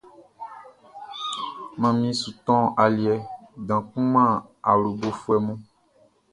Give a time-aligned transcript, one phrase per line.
[1.79, 3.15] Manmi su tɔn aliɛ
[3.67, 4.31] dan kun man
[4.69, 5.59] awlobofuɛ mun.